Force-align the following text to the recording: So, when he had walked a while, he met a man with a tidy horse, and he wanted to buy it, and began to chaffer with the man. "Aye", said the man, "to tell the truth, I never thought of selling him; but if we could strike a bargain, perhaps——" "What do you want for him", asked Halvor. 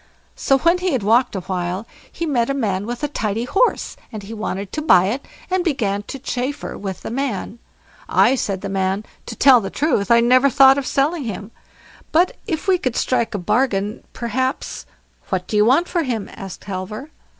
So, 0.35 0.57
when 0.57 0.79
he 0.79 0.93
had 0.93 1.03
walked 1.03 1.35
a 1.35 1.41
while, 1.41 1.85
he 2.11 2.25
met 2.25 2.49
a 2.49 2.55
man 2.55 2.87
with 2.87 3.03
a 3.03 3.07
tidy 3.07 3.43
horse, 3.45 3.95
and 4.11 4.23
he 4.23 4.33
wanted 4.33 4.71
to 4.71 4.81
buy 4.81 5.05
it, 5.09 5.27
and 5.47 5.63
began 5.63 6.01
to 6.07 6.17
chaffer 6.17 6.75
with 6.75 7.01
the 7.01 7.11
man. 7.11 7.59
"Aye", 8.09 8.33
said 8.33 8.61
the 8.61 8.67
man, 8.67 9.03
"to 9.27 9.35
tell 9.35 9.61
the 9.61 9.69
truth, 9.69 10.09
I 10.09 10.19
never 10.19 10.49
thought 10.49 10.79
of 10.79 10.87
selling 10.87 11.25
him; 11.25 11.51
but 12.11 12.35
if 12.47 12.67
we 12.67 12.79
could 12.79 12.95
strike 12.95 13.35
a 13.35 13.37
bargain, 13.37 14.03
perhaps——" 14.11 14.87
"What 15.29 15.45
do 15.45 15.55
you 15.55 15.65
want 15.65 15.87
for 15.87 16.01
him", 16.01 16.31
asked 16.33 16.63
Halvor. 16.63 17.11